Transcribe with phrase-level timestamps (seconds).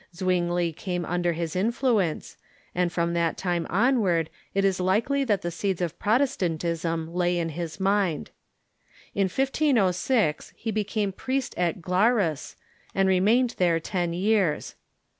[0.15, 2.35] Zwingli came under his influence,
[2.73, 7.49] and from that time onward it is likely that the seeds of Protestantism lay in
[7.49, 8.31] his mind.
[9.13, 12.55] In 1506 he became priest in Glarus,
[12.95, 14.73] and remained there ten years.